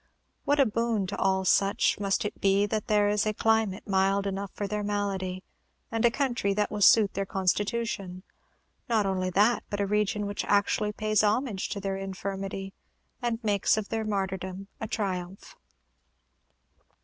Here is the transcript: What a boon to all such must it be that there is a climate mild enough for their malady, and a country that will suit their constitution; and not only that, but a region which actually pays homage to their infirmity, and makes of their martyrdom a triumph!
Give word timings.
What 0.45 0.59
a 0.59 0.65
boon 0.65 1.05
to 1.05 1.17
all 1.17 1.45
such 1.45 1.99
must 1.99 2.25
it 2.25 2.41
be 2.41 2.65
that 2.65 2.87
there 2.87 3.07
is 3.07 3.27
a 3.27 3.35
climate 3.35 3.87
mild 3.87 4.25
enough 4.25 4.49
for 4.55 4.67
their 4.67 4.81
malady, 4.83 5.43
and 5.91 6.03
a 6.03 6.09
country 6.09 6.55
that 6.55 6.71
will 6.71 6.81
suit 6.81 7.13
their 7.13 7.27
constitution; 7.27 8.09
and 8.09 8.23
not 8.89 9.05
only 9.05 9.29
that, 9.29 9.63
but 9.69 9.79
a 9.79 9.85
region 9.85 10.25
which 10.25 10.43
actually 10.45 10.91
pays 10.91 11.23
homage 11.23 11.69
to 11.69 11.79
their 11.79 11.97
infirmity, 11.97 12.73
and 13.21 13.43
makes 13.43 13.77
of 13.77 13.89
their 13.89 14.03
martyrdom 14.03 14.69
a 14.79 14.87
triumph! 14.87 15.55